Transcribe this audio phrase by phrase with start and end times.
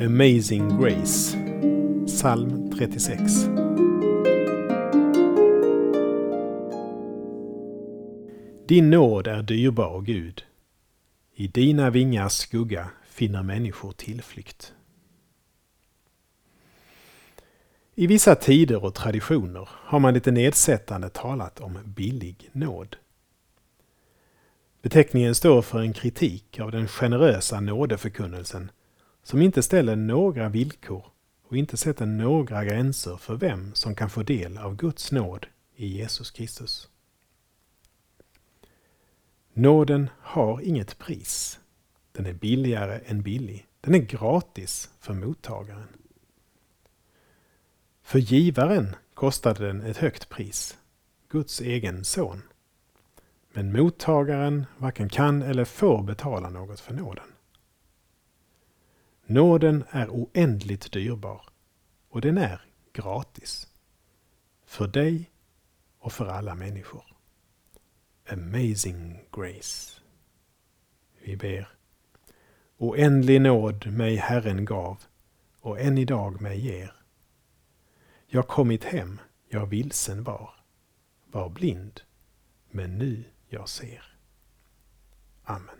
[0.00, 1.36] Amazing Grace
[2.06, 3.32] Psalm 36
[8.66, 10.44] Din nåd är dyrbar, Gud.
[11.34, 14.72] I dina vingars skugga finner människor tillflykt.
[17.94, 22.96] I vissa tider och traditioner har man lite nedsättande talat om billig nåd.
[24.82, 28.70] Beteckningen står för en kritik av den generösa nådeförkunnelsen
[29.22, 31.04] som inte ställer några villkor
[31.42, 35.86] och inte sätter några gränser för vem som kan få del av Guds nåd i
[35.86, 36.88] Jesus Kristus.
[39.52, 41.60] Nåden har inget pris.
[42.12, 43.66] Den är billigare än billig.
[43.80, 45.88] Den är gratis för mottagaren.
[48.02, 50.78] För givaren kostade den ett högt pris,
[51.28, 52.42] Guds egen son.
[53.52, 57.24] Men mottagaren varken kan eller får betala något för nåden.
[59.30, 61.42] Nåden är oändligt dyrbar
[62.08, 62.60] och den är
[62.92, 63.68] gratis.
[64.64, 65.30] För dig
[65.98, 67.04] och för alla människor.
[68.28, 70.00] Amazing Grace.
[71.22, 71.68] Vi ber.
[72.78, 75.02] Oändlig nåd mig Herren gav
[75.60, 76.94] och än idag mig ger.
[78.26, 80.54] Jag kommit hem, jag vilsen var,
[81.26, 82.00] var blind,
[82.70, 84.18] men nu jag ser.
[85.44, 85.79] Amen.